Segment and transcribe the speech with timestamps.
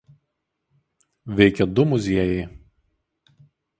[1.35, 2.43] Veikia du muziejai.